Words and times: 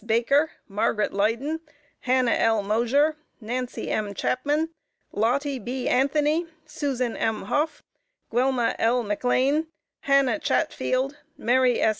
Baker, 0.03 0.49
Margaret 0.67 1.13
Leyden, 1.13 1.59
Hannah 1.99 2.31
L. 2.31 2.63
Mosher, 2.63 3.17
Nancy 3.39 3.91
M. 3.91 4.15
Chapman, 4.15 4.69
Lottie 5.11 5.59
B. 5.59 5.87
Anthony, 5.87 6.47
Susan 6.65 7.15
M. 7.15 7.43
Hough, 7.43 7.83
Guelma 8.31 8.73
L. 8.79 9.03
McLean, 9.03 9.67
Hannah 9.99 10.39
Chatfield, 10.39 11.17
Mary 11.37 11.79
S. 11.79 11.89